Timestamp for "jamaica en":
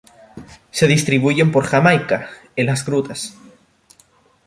1.67-2.65